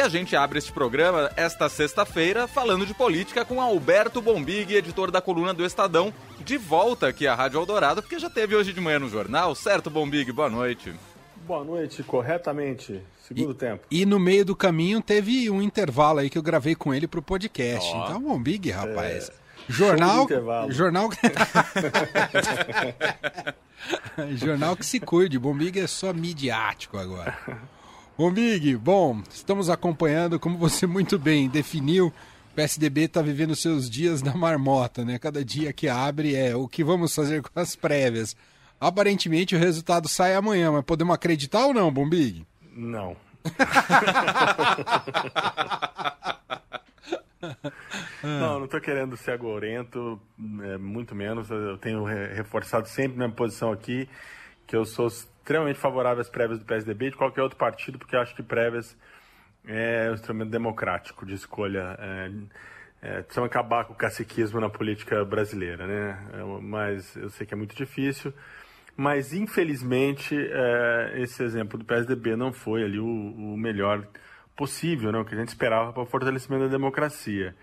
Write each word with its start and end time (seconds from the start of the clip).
E 0.00 0.02
a 0.02 0.08
gente 0.08 0.34
abre 0.34 0.58
este 0.58 0.72
programa 0.72 1.30
esta 1.36 1.68
sexta-feira 1.68 2.48
falando 2.48 2.86
de 2.86 2.94
política 2.94 3.44
com 3.44 3.60
Alberto 3.60 4.22
Bombig, 4.22 4.74
editor 4.74 5.10
da 5.10 5.20
coluna 5.20 5.52
do 5.52 5.62
Estadão, 5.62 6.10
de 6.42 6.56
volta 6.56 7.08
aqui 7.08 7.26
à 7.26 7.34
Rádio 7.34 7.60
Eldorado, 7.60 8.00
porque 8.00 8.18
já 8.18 8.30
teve 8.30 8.56
hoje 8.56 8.72
de 8.72 8.80
manhã 8.80 8.98
no 8.98 9.10
jornal, 9.10 9.54
certo, 9.54 9.90
Bombig? 9.90 10.32
Boa 10.32 10.48
noite. 10.48 10.94
Boa 11.46 11.62
noite, 11.62 12.02
corretamente. 12.02 13.02
Segundo 13.28 13.50
e, 13.50 13.54
tempo. 13.54 13.84
E 13.90 14.06
no 14.06 14.18
meio 14.18 14.42
do 14.42 14.56
caminho 14.56 15.02
teve 15.02 15.50
um 15.50 15.60
intervalo 15.60 16.20
aí 16.20 16.30
que 16.30 16.38
eu 16.38 16.42
gravei 16.42 16.74
com 16.74 16.94
ele 16.94 17.06
pro 17.06 17.20
podcast. 17.20 17.92
Oh. 17.94 18.04
Então, 18.04 18.22
Bombig, 18.22 18.70
rapaz. 18.70 19.28
É... 19.28 19.32
Jornal. 19.68 20.26
Jornal. 20.70 21.10
Jornal 24.34 24.74
que 24.76 24.86
se 24.86 24.98
cuide. 24.98 25.38
Bombig 25.38 25.78
é 25.78 25.86
só 25.86 26.10
midiático 26.14 26.96
agora. 26.96 27.36
Bombig, 28.20 28.76
bom, 28.76 29.22
estamos 29.30 29.70
acompanhando, 29.70 30.38
como 30.38 30.58
você 30.58 30.84
muito 30.86 31.18
bem 31.18 31.48
definiu, 31.48 32.08
o 32.08 32.54
PSDB 32.54 33.04
está 33.04 33.22
vivendo 33.22 33.56
seus 33.56 33.88
dias 33.88 34.20
da 34.20 34.34
marmota, 34.34 35.06
né? 35.06 35.18
Cada 35.18 35.42
dia 35.42 35.72
que 35.72 35.88
abre 35.88 36.36
é 36.36 36.54
o 36.54 36.68
que 36.68 36.84
vamos 36.84 37.14
fazer 37.14 37.40
com 37.48 37.58
as 37.58 37.74
prévias. 37.74 38.36
Aparentemente 38.78 39.56
o 39.56 39.58
resultado 39.58 40.06
sai 40.06 40.34
amanhã, 40.34 40.70
mas 40.70 40.84
podemos 40.84 41.14
acreditar 41.14 41.64
ou 41.64 41.72
não, 41.72 41.90
Bombig? 41.90 42.46
Não. 42.76 43.16
não, 48.22 48.58
não 48.58 48.64
estou 48.66 48.80
querendo 48.82 49.16
ser 49.16 49.30
agorento, 49.30 50.20
é, 50.62 50.76
muito 50.76 51.14
menos. 51.14 51.48
Eu 51.48 51.78
tenho 51.78 52.04
reforçado 52.04 52.86
sempre 52.86 53.16
minha 53.16 53.30
posição 53.30 53.72
aqui, 53.72 54.06
que 54.66 54.76
eu 54.76 54.84
sou 54.84 55.08
extremamente 55.50 55.80
favorável 55.80 56.20
às 56.20 56.30
prévias 56.30 56.60
do 56.60 56.64
PSDB 56.64 57.06
e 57.06 57.10
de 57.10 57.16
qualquer 57.16 57.42
outro 57.42 57.58
partido, 57.58 57.98
porque 57.98 58.16
acho 58.16 58.34
que 58.36 58.42
prévias 58.42 58.96
é 59.66 60.08
um 60.08 60.14
instrumento 60.14 60.50
democrático 60.50 61.26
de 61.26 61.34
escolha. 61.34 61.96
É, 61.98 62.30
é, 63.02 63.22
precisamos 63.22 63.50
acabar 63.50 63.84
com 63.84 63.92
o 63.92 63.96
caciquismo 63.96 64.60
na 64.60 64.70
política 64.70 65.24
brasileira, 65.24 65.86
né? 65.88 66.18
É, 66.34 66.60
mas 66.62 67.16
eu 67.16 67.28
sei 67.30 67.46
que 67.46 67.52
é 67.52 67.56
muito 67.56 67.74
difícil. 67.74 68.32
Mas, 68.96 69.32
infelizmente, 69.32 70.36
é, 70.36 71.14
esse 71.16 71.42
exemplo 71.42 71.78
do 71.78 71.84
PSDB 71.84 72.36
não 72.36 72.52
foi 72.52 72.84
ali 72.84 73.00
o, 73.00 73.06
o 73.06 73.56
melhor 73.56 74.06
possível, 74.54 75.10
né? 75.10 75.18
o 75.18 75.24
que 75.24 75.34
a 75.34 75.38
gente 75.38 75.48
esperava 75.48 75.92
para 75.92 76.02
o 76.02 76.06
fortalecimento 76.06 76.64
da 76.64 76.70
democracia. 76.70 77.56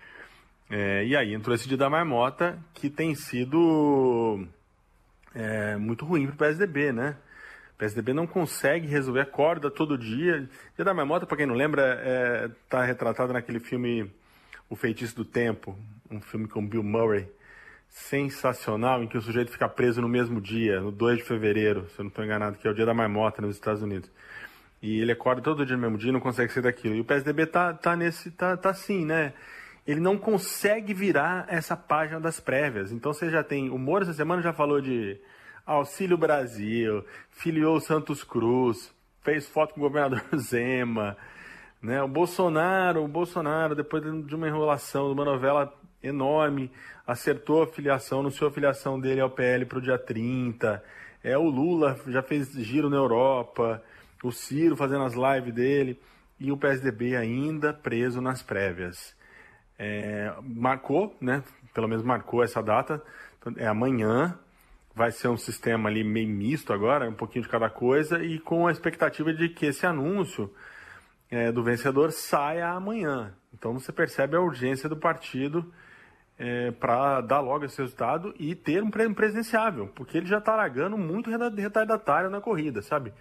É, 0.68 1.06
e 1.06 1.16
aí 1.16 1.32
entrou 1.32 1.54
esse 1.54 1.66
dia 1.66 1.76
da 1.78 1.88
marmota, 1.88 2.58
que 2.74 2.90
tem 2.90 3.14
sido 3.14 4.46
é, 5.34 5.76
muito 5.76 6.04
ruim 6.04 6.26
para 6.26 6.34
o 6.34 6.38
PSDB, 6.38 6.92
né? 6.92 7.16
O 7.78 7.84
PSDB 7.86 8.12
não 8.12 8.26
consegue 8.26 8.88
resolver, 8.88 9.20
acorda 9.20 9.70
todo 9.70 9.96
dia. 9.96 10.48
Dia 10.74 10.84
da 10.84 10.92
marmota, 10.92 11.24
para 11.24 11.36
quem 11.36 11.46
não 11.46 11.54
lembra, 11.54 12.50
está 12.64 12.82
é, 12.82 12.86
retratado 12.86 13.32
naquele 13.32 13.60
filme 13.60 14.10
O 14.68 14.74
Feitiço 14.74 15.14
do 15.14 15.24
Tempo, 15.24 15.78
um 16.10 16.20
filme 16.20 16.48
com 16.48 16.66
Bill 16.66 16.82
Murray, 16.82 17.28
sensacional, 17.88 19.00
em 19.00 19.06
que 19.06 19.16
o 19.16 19.22
sujeito 19.22 19.52
fica 19.52 19.68
preso 19.68 20.02
no 20.02 20.08
mesmo 20.08 20.40
dia, 20.40 20.80
no 20.80 20.90
2 20.90 21.18
de 21.18 21.22
fevereiro, 21.22 21.88
se 21.90 22.00
eu 22.00 22.02
não 22.02 22.08
estou 22.08 22.24
enganado, 22.24 22.58
que 22.58 22.66
é 22.66 22.70
o 22.72 22.74
dia 22.74 22.84
da 22.84 22.92
marmota 22.92 23.40
nos 23.40 23.54
Estados 23.54 23.80
Unidos. 23.80 24.10
E 24.82 25.00
ele 25.00 25.12
acorda 25.12 25.40
todo 25.40 25.64
dia 25.64 25.76
no 25.76 25.82
mesmo 25.82 25.98
dia 25.98 26.10
não 26.10 26.18
consegue 26.18 26.52
ser 26.52 26.62
daquilo. 26.62 26.96
E 26.96 27.00
o 27.00 27.04
PSDB 27.04 27.46
tá, 27.46 27.72
tá 27.74 27.94
nesse, 27.94 28.32
tá, 28.32 28.56
tá 28.56 28.70
assim, 28.70 29.04
né? 29.04 29.34
Ele 29.86 30.00
não 30.00 30.18
consegue 30.18 30.92
virar 30.92 31.46
essa 31.48 31.76
página 31.76 32.18
das 32.18 32.40
prévias. 32.40 32.90
Então 32.90 33.12
você 33.12 33.30
já 33.30 33.44
tem. 33.44 33.70
O 33.70 33.78
Moro 33.78 34.02
essa 34.02 34.14
semana 34.14 34.42
já 34.42 34.52
falou 34.52 34.80
de 34.80 35.16
Auxílio 35.74 36.16
Brasil, 36.16 37.04
filiou 37.30 37.80
Santos 37.80 38.24
Cruz, 38.24 38.92
fez 39.22 39.46
foto 39.46 39.74
com 39.74 39.80
o 39.80 39.84
governador 39.84 40.22
Zema. 40.36 41.16
Né? 41.82 42.02
O 42.02 42.08
Bolsonaro, 42.08 43.04
o 43.04 43.08
Bolsonaro, 43.08 43.74
depois 43.74 44.02
de 44.02 44.34
uma 44.34 44.48
enrolação, 44.48 45.06
de 45.06 45.12
uma 45.12 45.24
novela 45.24 45.72
enorme, 46.02 46.70
acertou 47.06 47.62
a 47.62 47.66
filiação, 47.66 48.20
anunciou 48.20 48.48
a 48.48 48.52
filiação 48.52 48.98
dele 48.98 49.20
ao 49.20 49.30
PL 49.30 49.64
para 49.66 49.78
o 49.78 49.82
dia 49.82 49.98
30. 49.98 50.82
É, 51.22 51.36
o 51.36 51.48
Lula 51.48 51.98
já 52.06 52.22
fez 52.22 52.52
giro 52.52 52.88
na 52.88 52.96
Europa 52.96 53.82
o 54.22 54.32
Ciro 54.32 54.76
fazendo 54.76 55.04
as 55.04 55.14
lives 55.14 55.54
dele 55.54 56.00
e 56.40 56.50
o 56.50 56.56
PSDB 56.56 57.16
ainda 57.16 57.72
preso 57.72 58.20
nas 58.20 58.42
prévias. 58.42 59.14
É, 59.78 60.32
marcou, 60.42 61.16
né? 61.20 61.42
Pelo 61.72 61.88
menos 61.88 62.04
marcou 62.04 62.42
essa 62.42 62.62
data. 62.62 63.02
É 63.56 63.66
amanhã. 63.66 64.38
Vai 64.98 65.12
ser 65.12 65.28
um 65.28 65.36
sistema 65.36 65.88
ali 65.88 66.02
meio 66.02 66.28
misto 66.28 66.72
agora, 66.72 67.08
um 67.08 67.14
pouquinho 67.14 67.44
de 67.44 67.48
cada 67.48 67.70
coisa, 67.70 68.20
e 68.20 68.36
com 68.40 68.66
a 68.66 68.72
expectativa 68.72 69.32
de 69.32 69.48
que 69.48 69.66
esse 69.66 69.86
anúncio 69.86 70.52
é, 71.30 71.52
do 71.52 71.62
vencedor 71.62 72.10
saia 72.10 72.70
amanhã. 72.70 73.32
Então 73.54 73.72
você 73.72 73.92
percebe 73.92 74.34
a 74.34 74.40
urgência 74.40 74.88
do 74.88 74.96
partido 74.96 75.72
é, 76.36 76.72
para 76.72 77.20
dar 77.20 77.38
logo 77.38 77.64
esse 77.64 77.80
resultado 77.80 78.34
e 78.40 78.56
ter 78.56 78.82
um 78.82 78.90
presidenciável, 78.90 79.86
porque 79.94 80.18
ele 80.18 80.26
já 80.26 80.38
está 80.38 80.56
largando 80.56 80.98
muito 80.98 81.30
retardatário 81.30 82.28
na 82.28 82.40
corrida, 82.40 82.82
sabe? 82.82 83.12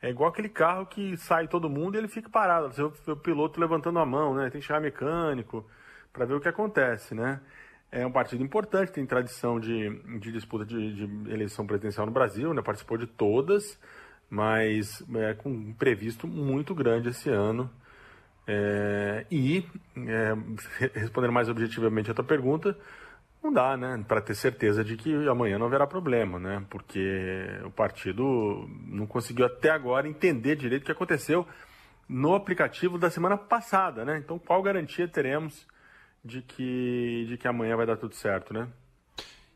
É 0.00 0.08
igual 0.08 0.30
aquele 0.30 0.48
carro 0.48 0.86
que 0.86 1.14
sai 1.18 1.46
todo 1.46 1.68
mundo 1.68 1.96
e 1.96 1.98
ele 1.98 2.08
fica 2.08 2.30
parado. 2.30 2.72
Você 2.72 2.82
vê 3.04 3.12
o 3.12 3.16
piloto 3.16 3.60
levantando 3.60 3.98
a 3.98 4.06
mão, 4.06 4.34
né? 4.34 4.48
Tem 4.48 4.62
que 4.62 4.66
chegar 4.66 4.80
mecânico 4.80 5.68
para 6.10 6.24
ver 6.24 6.32
o 6.32 6.40
que 6.40 6.48
acontece, 6.48 7.14
né? 7.14 7.38
É 7.90 8.06
um 8.06 8.12
partido 8.12 8.44
importante, 8.44 8.92
tem 8.92 9.06
tradição 9.06 9.58
de, 9.58 9.90
de 10.18 10.30
disputa 10.30 10.64
de, 10.64 10.94
de 10.94 11.32
eleição 11.32 11.66
presidencial 11.66 12.06
no 12.06 12.12
Brasil, 12.12 12.52
né? 12.52 12.60
Participou 12.60 12.98
de 12.98 13.06
todas, 13.06 13.78
mas 14.28 15.02
é 15.14 15.32
com 15.32 15.50
um 15.50 15.72
previsto 15.72 16.26
muito 16.26 16.74
grande 16.74 17.08
esse 17.08 17.30
ano. 17.30 17.70
É, 18.46 19.26
e, 19.30 19.64
é, 19.96 20.34
respondendo 20.94 21.32
mais 21.32 21.48
objetivamente 21.48 22.10
a 22.10 22.14
tua 22.14 22.24
pergunta, 22.24 22.76
não 23.42 23.52
dá, 23.52 23.76
né? 23.76 24.04
Para 24.06 24.20
ter 24.20 24.34
certeza 24.34 24.84
de 24.84 24.96
que 24.96 25.26
amanhã 25.28 25.58
não 25.58 25.66
haverá 25.66 25.86
problema, 25.86 26.38
né? 26.38 26.64
Porque 26.68 27.46
o 27.64 27.70
partido 27.70 28.68
não 28.86 29.06
conseguiu 29.06 29.46
até 29.46 29.70
agora 29.70 30.08
entender 30.08 30.56
direito 30.56 30.82
o 30.82 30.86
que 30.86 30.92
aconteceu 30.92 31.46
no 32.08 32.34
aplicativo 32.34 32.98
da 32.98 33.10
semana 33.10 33.36
passada, 33.38 34.04
né? 34.04 34.18
Então, 34.18 34.38
qual 34.38 34.62
garantia 34.62 35.08
teremos 35.08 35.66
de 36.24 36.42
que, 36.42 37.26
de 37.28 37.36
que 37.36 37.48
amanhã 37.48 37.76
vai 37.76 37.86
dar 37.86 37.96
tudo 37.96 38.14
certo, 38.14 38.52
né? 38.52 38.68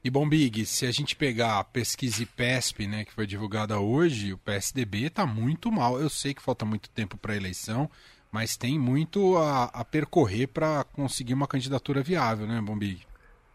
E 0.04 0.10
bom, 0.10 0.28
Big, 0.28 0.66
se 0.66 0.84
a 0.84 0.90
gente 0.90 1.14
pegar 1.14 1.60
a 1.60 1.64
pesquisa 1.64 2.24
IPESP, 2.24 2.88
né, 2.88 3.04
que 3.04 3.12
foi 3.12 3.24
divulgada 3.24 3.78
hoje, 3.78 4.32
o 4.32 4.38
PSDB 4.38 5.06
está 5.06 5.24
muito 5.24 5.70
mal. 5.70 6.00
Eu 6.00 6.08
sei 6.08 6.34
que 6.34 6.42
falta 6.42 6.64
muito 6.64 6.90
tempo 6.90 7.16
para 7.16 7.34
a 7.34 7.36
eleição, 7.36 7.88
mas 8.32 8.56
tem 8.56 8.76
muito 8.78 9.36
a, 9.38 9.66
a 9.66 9.84
percorrer 9.84 10.48
para 10.48 10.82
conseguir 10.92 11.34
uma 11.34 11.46
candidatura 11.46 12.02
viável, 12.02 12.48
né, 12.48 12.60
Bombig? 12.60 13.06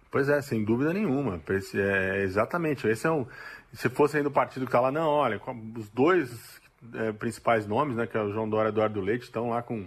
Pois 0.09 0.29
é, 0.29 0.41
sem 0.41 0.63
dúvida 0.63 0.93
nenhuma. 0.93 1.41
É, 1.75 2.23
exatamente. 2.23 2.87
Esse 2.87 3.07
é 3.07 3.11
um. 3.11 3.25
Se 3.73 3.89
fosse 3.89 4.15
ainda 4.15 4.29
o 4.29 4.31
partido 4.31 4.65
que 4.65 4.69
está 4.69 4.79
lá, 4.79 4.89
não, 4.89 5.09
olha, 5.09 5.41
os 5.75 5.89
dois 5.89 6.61
é, 6.93 7.11
principais 7.11 7.67
nomes, 7.67 7.97
né, 7.97 8.07
que 8.07 8.15
é 8.15 8.21
o 8.21 8.31
João 8.31 8.49
Dória 8.49 8.69
e 8.69 8.71
Eduardo 8.71 9.01
Leite, 9.01 9.23
estão 9.23 9.49
lá 9.49 9.61
com 9.61 9.85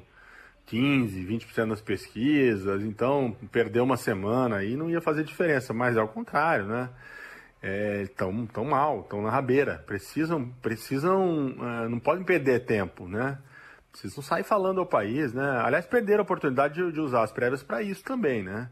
15, 0.70 1.26
20% 1.26 1.68
das 1.68 1.80
pesquisas, 1.80 2.84
então 2.84 3.36
perder 3.50 3.80
uma 3.80 3.96
semana 3.96 4.58
aí 4.58 4.76
não 4.76 4.88
ia 4.88 5.00
fazer 5.00 5.24
diferença, 5.24 5.74
mas 5.74 5.96
é 5.96 6.00
o 6.00 6.06
contrário, 6.06 6.66
né? 6.66 6.88
É, 7.60 8.06
tão 8.16 8.64
mal, 8.64 9.00
estão 9.00 9.20
na 9.20 9.30
rabeira. 9.30 9.82
Precisam, 9.84 10.48
precisam, 10.62 11.48
uh, 11.48 11.88
não 11.88 11.98
podem 11.98 12.24
perder 12.24 12.64
tempo, 12.64 13.08
né? 13.08 13.38
Precisam 13.90 14.22
sair 14.22 14.44
falando 14.44 14.78
ao 14.78 14.86
país, 14.86 15.34
né? 15.34 15.60
Aliás, 15.64 15.86
perderam 15.86 16.20
a 16.20 16.22
oportunidade 16.22 16.74
de, 16.74 16.92
de 16.92 17.00
usar 17.00 17.24
as 17.24 17.32
prévias 17.32 17.64
para 17.64 17.82
isso 17.82 18.04
também, 18.04 18.42
né? 18.44 18.70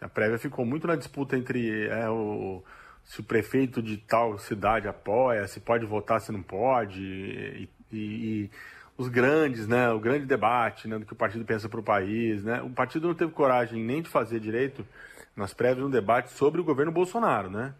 A 0.00 0.08
prévia 0.08 0.38
ficou 0.38 0.64
muito 0.64 0.86
na 0.86 0.94
disputa 0.94 1.36
entre 1.36 1.88
é, 1.88 2.08
o, 2.08 2.62
se 3.04 3.20
o 3.20 3.24
prefeito 3.24 3.82
de 3.82 3.96
tal 3.96 4.38
cidade 4.38 4.86
apoia, 4.86 5.46
se 5.48 5.58
pode 5.58 5.84
votar, 5.84 6.20
se 6.20 6.30
não 6.30 6.42
pode, 6.42 7.02
e, 7.02 7.68
e, 7.92 7.98
e 7.98 8.50
os 8.96 9.08
grandes, 9.08 9.66
né, 9.66 9.90
o 9.90 9.98
grande 9.98 10.26
debate 10.26 10.86
né, 10.86 10.98
do 10.98 11.06
que 11.06 11.12
o 11.12 11.16
partido 11.16 11.44
pensa 11.44 11.68
para 11.68 11.80
o 11.80 11.82
país. 11.82 12.44
Né? 12.44 12.60
O 12.62 12.70
partido 12.70 13.08
não 13.08 13.14
teve 13.14 13.32
coragem 13.32 13.82
nem 13.82 14.02
de 14.02 14.08
fazer 14.08 14.40
direito 14.40 14.86
nas 15.34 15.54
prévias 15.54 15.86
um 15.86 15.90
debate 15.90 16.30
sobre 16.32 16.60
o 16.60 16.64
governo 16.64 16.92
Bolsonaro, 16.92 17.50
né? 17.50 17.74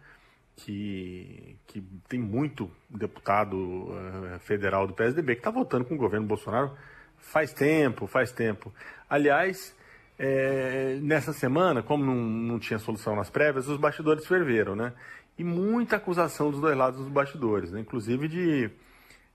que, 0.55 1.57
que 1.67 1.81
tem 2.07 2.19
muito 2.19 2.69
deputado 2.89 3.55
uh, 3.55 4.39
federal 4.39 4.85
do 4.85 4.93
PSDB 4.93 5.35
que 5.35 5.39
está 5.39 5.51
votando 5.51 5.85
com 5.85 5.95
o 5.95 5.97
governo 5.97 6.27
Bolsonaro 6.27 6.71
faz 7.17 7.53
tempo, 7.53 8.05
faz 8.05 8.31
tempo. 8.31 8.71
Aliás, 9.09 9.75
é, 10.19 10.99
nessa 11.01 11.33
semana, 11.33 11.81
como 11.81 12.05
não, 12.05 12.15
não 12.15 12.59
tinha 12.59 12.77
solução 12.77 13.15
nas 13.15 13.29
prévias, 13.29 13.67
os 13.67 13.77
bastidores 13.77 14.27
ferveram, 14.27 14.75
né? 14.75 14.93
E 15.37 15.43
muita 15.43 15.95
acusação 15.95 16.51
dos 16.51 16.61
dois 16.61 16.77
lados 16.77 16.99
dos 16.99 17.09
bastidores, 17.09 17.71
né? 17.71 17.79
inclusive 17.79 18.27
de, 18.27 18.69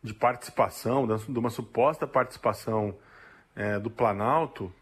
de 0.02 0.14
participação, 0.14 1.06
de 1.06 1.38
uma 1.38 1.50
suposta 1.50 2.06
participação 2.06 2.94
é, 3.56 3.78
do 3.78 3.90
Planalto 3.90 4.72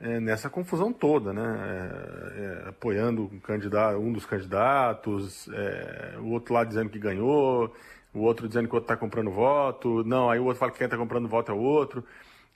é, 0.00 0.18
nessa 0.18 0.48
confusão 0.48 0.92
toda, 0.92 1.32
né? 1.32 1.42
É, 1.42 2.64
é, 2.66 2.68
apoiando 2.70 3.24
um, 3.24 3.38
candidato, 3.38 3.98
um 3.98 4.12
dos 4.12 4.24
candidatos, 4.24 5.48
é, 5.52 6.16
o 6.18 6.30
outro 6.30 6.54
lado 6.54 6.68
dizendo 6.68 6.88
que 6.88 6.98
ganhou, 6.98 7.74
o 8.14 8.20
outro 8.20 8.48
dizendo 8.48 8.66
que 8.66 8.74
o 8.74 8.76
outro 8.76 8.92
está 8.92 8.96
comprando 8.96 9.30
voto, 9.30 10.02
não, 10.04 10.30
aí 10.30 10.38
o 10.38 10.44
outro 10.44 10.58
fala 10.58 10.72
que 10.72 10.78
quem 10.78 10.86
está 10.86 10.96
comprando 10.96 11.28
voto 11.28 11.52
é 11.52 11.54
o 11.54 11.58
outro. 11.58 12.04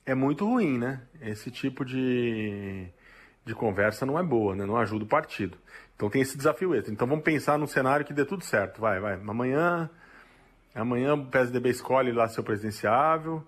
é 0.07 0.15
muito 0.15 0.47
ruim, 0.47 0.79
né? 0.79 1.03
Esse 1.21 1.51
tipo 1.51 1.85
de, 1.85 2.87
de 3.45 3.55
conversa 3.55 4.07
não 4.07 4.19
é 4.19 4.23
boa, 4.23 4.55
né? 4.57 4.67
Não 4.67 4.77
ajuda 4.77 5.05
o 5.05 5.09
partido. 5.09 5.59
Então 5.97 6.11
tem 6.11 6.23
esse 6.23 6.37
desafio 6.37 6.75
extra. 6.75 6.93
Então 6.93 7.07
vamos 7.07 7.25
pensar 7.25 7.59
num 7.59 7.67
cenário 7.67 8.07
que 8.07 8.13
dê 8.15 8.25
tudo 8.25 8.45
certo. 8.45 8.81
Vai, 8.81 9.01
vai. 9.01 9.15
Amanhã, 9.15 9.91
amanhã 10.81 11.15
o 11.15 11.27
PSDB 11.27 11.71
escolhe 11.71 12.13
lá 12.13 12.29
seu 12.29 12.43
presidenciável. 12.43 13.47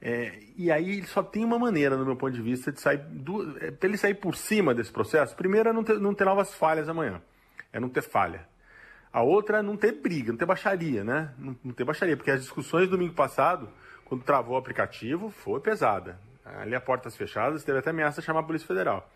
É, 0.00 0.38
e 0.56 0.70
aí 0.70 1.02
só 1.04 1.22
tem 1.22 1.44
uma 1.44 1.58
maneira, 1.58 1.96
no 1.96 2.04
meu 2.04 2.16
ponto 2.16 2.32
de 2.32 2.42
vista, 2.42 2.70
de 2.70 2.80
sair. 2.80 2.98
Do, 2.98 3.56
é, 3.58 3.72
ele 3.82 3.96
sair 3.96 4.14
por 4.14 4.36
cima 4.36 4.74
desse 4.74 4.92
processo, 4.92 5.34
primeiro 5.34 5.70
é 5.70 5.72
não 5.72 5.82
ter, 5.82 5.98
não 5.98 6.12
ter 6.14 6.24
novas 6.24 6.54
falhas 6.54 6.88
amanhã. 6.88 7.22
É 7.72 7.80
não 7.80 7.88
ter 7.88 8.02
falha. 8.02 8.46
A 9.12 9.22
outra 9.22 9.58
é 9.58 9.62
não 9.62 9.76
ter 9.76 9.92
briga, 9.92 10.32
não 10.32 10.38
ter 10.38 10.44
baixaria, 10.44 11.04
né? 11.04 11.32
Não, 11.38 11.56
não 11.64 11.72
ter 11.72 11.84
baixaria, 11.84 12.16
porque 12.16 12.30
as 12.30 12.40
discussões 12.40 12.88
do 12.88 12.96
domingo 12.96 13.14
passado, 13.14 13.68
quando 14.04 14.24
travou 14.24 14.56
o 14.56 14.58
aplicativo, 14.58 15.30
foi 15.30 15.60
pesada. 15.60 16.18
Ali 16.44 16.74
a 16.74 16.80
portas 16.80 17.16
fechadas, 17.16 17.64
teve 17.64 17.78
até 17.78 17.90
ameaça 17.90 18.20
de 18.20 18.26
chamar 18.26 18.40
a 18.40 18.42
Polícia 18.42 18.66
Federal. 18.68 19.08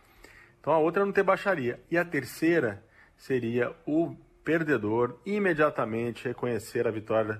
Então 0.60 0.72
a 0.72 0.78
outra 0.78 1.02
é 1.02 1.04
não 1.04 1.12
ter 1.12 1.22
baixaria. 1.22 1.80
E 1.90 1.98
a 1.98 2.04
terceira 2.04 2.82
seria 3.16 3.74
o 3.84 4.16
perdedor 4.48 5.18
imediatamente 5.26 6.26
reconhecer 6.26 6.88
a 6.88 6.90
vitória 6.90 7.38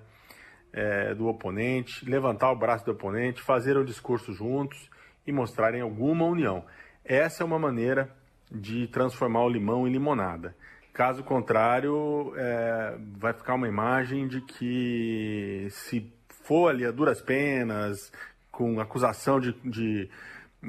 é, 0.71 1.15
do 1.15 1.27
oponente, 1.27 2.05
levantar 2.05 2.53
o 2.53 2.55
braço 2.55 2.85
do 2.85 2.93
oponente, 2.93 3.41
fazer 3.41 3.79
um 3.79 3.85
discurso 3.85 4.31
juntos 4.35 4.91
e 5.27 5.33
mostrarem 5.33 5.81
alguma 5.81 6.27
união. 6.27 6.67
Essa 7.03 7.43
é 7.43 7.47
uma 7.47 7.59
maneira 7.59 8.15
de 8.53 8.89
transformar 8.89 9.43
o 9.43 9.49
limão 9.49 9.89
em 9.89 9.91
limonada. 9.91 10.55
Caso 10.93 11.25
contrário, 11.25 12.35
é, 12.37 12.99
vai 13.17 13.33
ficar 13.33 13.55
uma 13.55 13.67
imagem 13.67 14.29
de 14.29 14.43
que 14.43 15.67
se 15.71 16.13
for 16.29 16.69
ali 16.69 16.85
a 16.85 16.91
duras 16.91 17.23
penas, 17.23 18.13
com 18.53 18.79
acusação 18.81 19.41
de, 19.41 19.55
de 19.65 20.11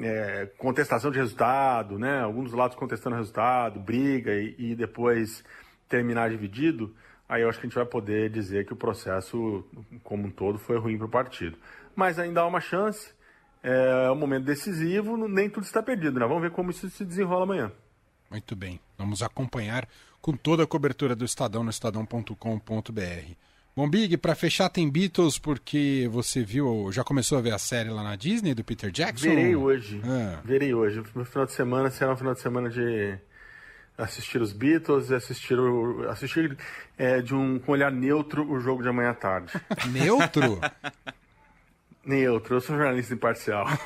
é, 0.02 0.48
contestação 0.56 1.10
de 1.10 1.18
resultado, 1.18 1.98
né? 1.98 2.22
alguns 2.22 2.44
dos 2.44 2.54
lados 2.54 2.78
contestando 2.78 3.16
resultado, 3.16 3.78
briga 3.78 4.32
e, 4.32 4.54
e, 4.56 4.74
depois 4.74 5.44
terminar 5.90 6.30
dividido, 6.30 6.94
aí 7.28 7.42
eu 7.42 7.48
acho 7.50 7.58
que 7.58 7.66
a 7.66 7.68
gente 7.68 7.76
vai 7.76 7.84
poder 7.84 8.30
dizer 8.30 8.64
que 8.64 8.72
o 8.72 8.76
processo 8.76 9.62
como 10.02 10.28
um 10.28 10.30
todo 10.30 10.58
foi 10.58 10.78
ruim 10.78 10.96
para 10.96 11.06
o 11.06 11.10
partido. 11.10 11.58
Mas 11.94 12.18
ainda 12.18 12.40
há 12.40 12.46
uma 12.46 12.60
chance, 12.60 13.12
é 13.62 14.10
um 14.10 14.14
momento 14.14 14.44
decisivo, 14.44 15.28
nem 15.28 15.50
tudo 15.50 15.64
está 15.64 15.82
perdido, 15.82 16.18
né? 16.18 16.26
Vamos 16.26 16.42
ver 16.42 16.52
como 16.52 16.70
isso 16.70 16.88
se 16.88 17.04
desenrola 17.04 17.42
amanhã. 17.42 17.72
Muito 18.30 18.56
bem, 18.56 18.80
vamos 18.96 19.22
acompanhar 19.22 19.86
com 20.22 20.32
toda 20.32 20.62
a 20.62 20.66
cobertura 20.66 21.16
do 21.16 21.24
Estadão 21.24 21.64
no 21.64 21.70
estadão.com.br. 21.70 23.34
Bom, 23.74 23.88
Big, 23.88 24.16
para 24.16 24.34
fechar 24.34 24.68
tem 24.68 24.90
Beatles 24.90 25.38
porque 25.38 26.08
você 26.10 26.42
viu, 26.42 26.90
já 26.92 27.02
começou 27.02 27.38
a 27.38 27.40
ver 27.40 27.52
a 27.52 27.58
série 27.58 27.88
lá 27.88 28.02
na 28.02 28.16
Disney 28.16 28.54
do 28.54 28.64
Peter 28.64 28.90
Jackson? 28.90 29.28
Verei 29.28 29.56
hoje. 29.56 30.00
É. 30.04 30.38
Verei 30.44 30.74
hoje. 30.74 31.02
No 31.14 31.24
final 31.24 31.46
de 31.46 31.52
semana 31.52 31.90
será 31.90 32.12
um 32.12 32.16
final 32.16 32.34
de 32.34 32.40
semana 32.40 32.68
de 32.68 33.18
assistir 34.02 34.40
os 34.40 34.52
Beatles 34.52 35.10
e 35.10 35.14
assistir, 35.14 35.58
o, 35.58 36.08
assistir 36.08 36.56
é, 36.96 37.20
de 37.20 37.34
um 37.34 37.58
com 37.58 37.72
olhar 37.72 37.90
neutro 37.92 38.48
o 38.50 38.60
jogo 38.60 38.82
de 38.82 38.88
amanhã 38.88 39.10
à 39.10 39.14
tarde. 39.14 39.52
Neutro? 39.92 40.60
neutro, 42.04 42.56
eu 42.56 42.60
sou 42.60 42.76
jornalista 42.76 43.14
imparcial. 43.14 43.66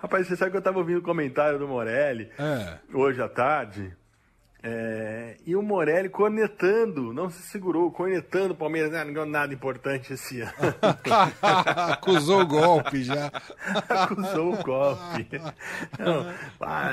Rapaz, 0.00 0.26
você 0.26 0.36
sabe 0.36 0.50
que 0.50 0.56
eu 0.56 0.60
estava 0.60 0.78
ouvindo 0.78 0.98
o 0.98 1.02
comentário 1.02 1.58
do 1.58 1.68
Morelli 1.68 2.30
é. 2.38 2.78
hoje 2.94 3.20
à 3.20 3.28
tarde. 3.28 3.94
É, 4.62 5.36
e 5.46 5.56
o 5.56 5.62
Morelli 5.62 6.10
cornetando, 6.10 7.14
não 7.14 7.30
se 7.30 7.40
segurou, 7.42 7.90
cornetando 7.90 8.52
o 8.52 8.56
Palmeiras, 8.56 8.92
ah, 8.94 9.04
não 9.04 9.12
ganhou 9.12 9.28
nada 9.28 9.54
importante 9.54 10.12
esse 10.12 10.42
ano. 10.42 10.52
Acusou 11.92 12.42
o 12.42 12.46
golpe 12.46 13.02
já. 13.02 13.32
Acusou 13.88 14.52
o 14.52 14.62
golpe. 14.62 15.40
Não, 15.98 16.26
ah, 16.60 16.92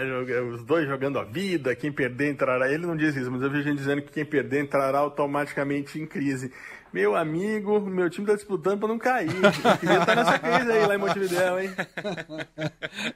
os 0.54 0.64
dois 0.64 0.88
jogando 0.88 1.20
a 1.20 1.26
vida, 1.26 1.76
quem 1.76 1.92
perder 1.92 2.32
entrará. 2.32 2.72
Ele 2.72 2.86
não 2.86 2.96
diz 2.96 3.16
isso, 3.16 3.30
mas 3.30 3.42
eu 3.42 3.52
vi 3.52 3.62
gente 3.62 3.78
dizendo 3.78 4.02
que 4.02 4.12
quem 4.12 4.26
perder 4.26 4.64
entrará 4.64 5.00
automaticamente 5.00 6.00
em 6.00 6.06
crise. 6.06 6.54
Meu 6.94 7.16
amigo, 7.16 7.80
meu 7.82 8.10
time 8.10 8.26
tá 8.26 8.34
disputando 8.34 8.80
pra 8.80 8.88
não 8.88 8.98
cair. 8.98 9.30
Queria 9.80 10.00
estar 10.00 10.16
nessa 10.16 10.40
crise 10.40 10.72
aí 10.72 10.86
lá 10.86 10.96
em 10.96 10.98
Montevideo, 10.98 11.60
hein? 11.60 11.70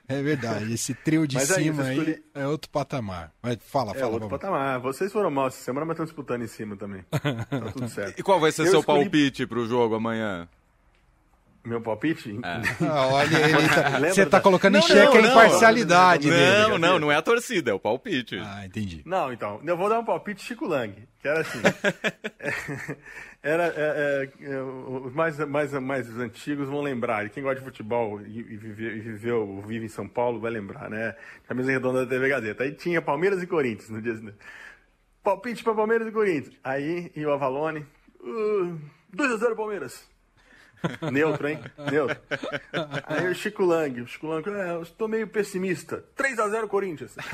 É 0.08 0.22
verdade, 0.22 0.74
esse 0.74 0.94
trio 0.94 1.28
de 1.28 1.36
mas 1.36 1.48
cima 1.48 1.84
aí, 1.84 1.98
escolhi... 1.98 2.24
é 2.34 2.48
outro 2.48 2.70
patamar. 2.70 3.32
Mas 3.42 3.58
fala, 3.62 3.92
é 3.92 3.96
fala. 3.96 4.04
É 4.04 4.06
outro 4.06 4.30
vamos. 4.30 4.40
patamar. 4.42 4.80
Vocês 4.80 5.12
foram 5.12 5.32
mal 5.32 5.48
essa 5.48 5.64
semana, 5.64 5.86
mas 5.86 5.94
estão 5.96 6.06
disputando 6.06 6.44
em 6.44 6.48
cima 6.48 6.76
também. 6.76 7.04
Tá 7.10 7.72
tudo 7.74 7.88
certo. 7.90 8.20
E 8.20 8.24
qual 8.24 8.40
vai 8.40 8.52
ser 8.52 8.64
Eu 8.64 8.72
seu 8.72 8.80
escolhi... 8.82 9.04
palpite 9.04 9.46
pro 9.48 9.66
jogo 9.68 9.96
amanhã? 9.96 10.48
Meu 11.64 11.80
palpite? 11.80 12.40
É. 12.44 12.86
Ah, 12.88 13.08
olha, 13.08 13.38
ele 13.38 13.70
tá, 13.70 14.00
você 14.00 14.24
está 14.24 14.42
colocando 14.42 14.74
não, 14.74 14.80
em 14.80 14.84
xeque 14.84 15.18
a 15.18 15.22
imparcialidade 15.22 16.28
não, 16.28 16.36
dele. 16.36 16.68
Não, 16.70 16.78
não, 16.78 17.00
não 17.00 17.12
é 17.12 17.16
a 17.16 17.22
torcida, 17.22 17.70
é 17.70 17.74
o 17.74 17.80
palpite. 17.80 18.40
Ah, 18.44 18.66
entendi. 18.66 19.04
Não, 19.06 19.32
então, 19.32 19.62
eu 19.64 19.78
vou 19.78 19.88
dar 19.88 20.00
um 20.00 20.06
palpite 20.06 20.44
Chico 20.44 20.66
Lang, 20.66 20.96
que 21.20 21.28
era 21.28 21.42
assim. 21.42 21.60
era, 23.44 23.66
é, 23.68 23.74
é, 23.78 24.46
é, 24.54 24.62
os 24.62 25.14
mais, 25.14 25.38
mais, 25.38 25.72
mais 25.74 26.10
antigos 26.18 26.68
vão 26.68 26.82
lembrar, 26.82 27.28
e 27.28 27.30
quem 27.30 27.44
gosta 27.44 27.60
de 27.60 27.66
futebol 27.66 28.20
e, 28.22 28.40
e, 28.40 28.58
viveu, 28.58 28.98
e 28.98 29.00
viveu, 29.00 29.64
vive 29.68 29.86
em 29.86 29.90
São 29.90 30.08
Paulo 30.08 30.40
vai 30.40 30.52
lembrar, 30.52 30.90
né? 30.90 31.16
Camisa 31.48 31.72
redonda 31.72 32.06
da 32.06 32.10
TV 32.10 32.28
Gazeta. 32.28 32.64
Aí 32.64 32.72
tinha 32.72 33.04
Palmeiras 33.04 33.42
e 33.44 33.48
Corinthians 33.48 33.90
no 33.90 34.02
dia. 34.02 34.20
Palpite 35.24 35.64
para 35.64 35.76
Palmeiras 35.76 36.08
e 36.08 36.12
Corinthians. 36.12 36.56
Aí, 36.64 37.12
e 37.16 37.24
o 37.24 37.32
Avalone, 37.32 37.86
uh, 38.20 38.80
2x0 39.16 39.56
Palmeiras. 39.56 40.11
Neutro, 41.12 41.48
hein? 41.48 41.60
Neutro. 41.92 42.18
Aí 43.06 43.28
o 43.28 43.36
Chico 43.36 43.64
Lang. 43.64 44.02
O 44.02 44.08
Chico 44.08 44.28
Lang, 44.28 44.50
é, 44.50 44.72
eu 44.72 44.82
estou 44.82 45.08
meio 45.08 45.28
pessimista. 45.28 46.04
3x0 46.18 46.68
Corinthians. 46.68 47.16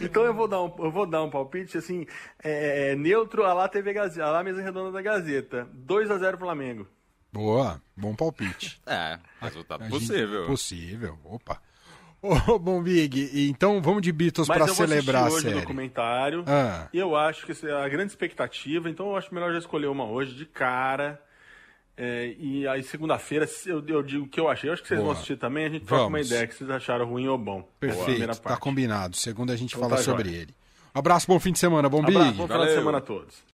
então 0.00 0.24
eu 0.24 0.34
vou 0.34 0.48
dar 0.48 0.62
um, 0.62 0.74
eu 0.78 0.90
vou 0.90 1.06
dar 1.06 1.22
um 1.22 1.30
palpite 1.30 1.78
assim, 1.78 2.06
é, 2.42 2.90
é 2.90 2.96
neutro, 2.96 3.44
a 3.44 3.52
lá 3.54 3.68
TV 3.68 3.92
Gazeta, 3.92 4.26
a 4.26 4.30
lá 4.30 4.42
mesa 4.44 4.62
redonda 4.62 4.92
da 4.92 5.02
Gazeta. 5.02 5.68
2x0 5.86 6.38
Flamengo. 6.38 6.86
Boa, 7.32 7.80
bom 7.96 8.14
palpite. 8.14 8.80
É, 8.86 9.18
resultado 9.40 9.88
possível. 9.88 10.46
Possível, 10.46 11.18
opa. 11.24 11.60
Ô, 12.46 12.56
bom, 12.56 12.80
Big, 12.80 13.48
então 13.50 13.82
vamos 13.82 14.00
de 14.00 14.12
Beatles 14.12 14.46
para 14.46 14.68
celebrar 14.68 15.26
a 15.26 15.30
série. 15.30 15.48
hoje 15.48 15.54
no 15.56 15.66
comentário. 15.66 16.44
Ah. 16.46 16.88
E 16.92 16.98
eu 16.98 17.16
acho 17.16 17.44
que 17.44 17.66
é 17.66 17.72
a 17.72 17.88
grande 17.88 18.12
expectativa, 18.12 18.88
então 18.88 19.08
eu 19.08 19.16
acho 19.16 19.34
melhor 19.34 19.52
já 19.52 19.58
escolher 19.58 19.88
uma 19.88 20.04
hoje 20.04 20.34
de 20.34 20.46
cara. 20.46 21.20
É, 21.96 22.34
e 22.38 22.66
aí, 22.66 22.82
segunda-feira, 22.82 23.48
eu, 23.66 23.84
eu, 23.86 24.02
digo 24.02 24.24
o 24.24 24.28
que 24.28 24.38
eu 24.38 24.48
achei. 24.48 24.70
Eu 24.70 24.72
acho 24.72 24.82
que 24.82 24.88
vocês 24.88 25.00
Boa. 25.00 25.08
vão 25.08 25.14
assistir 25.14 25.36
também. 25.36 25.66
A 25.66 25.68
gente 25.68 25.84
troca 25.84 26.06
uma 26.06 26.20
ideia 26.20 26.46
que 26.46 26.54
vocês 26.54 26.70
acharam 26.70 27.06
ruim 27.06 27.26
ou 27.26 27.36
bom. 27.36 27.68
Perfeito, 27.78 28.40
tá 28.40 28.56
combinado. 28.56 29.16
Segunda 29.16 29.52
a 29.52 29.56
gente 29.56 29.74
então 29.74 29.88
fala 29.88 29.96
tá 29.96 30.02
sobre 30.02 30.32
ele. 30.32 30.54
Abraço, 30.94 31.26
bom 31.26 31.40
fim 31.40 31.52
de 31.52 31.58
semana, 31.58 31.88
bom 31.88 32.02
Abraço, 32.02 32.18
Big. 32.18 32.36
Bom 32.36 32.46
final 32.46 32.66
de 32.66 32.74
semana 32.74 32.98
a 32.98 33.00
todos. 33.00 33.42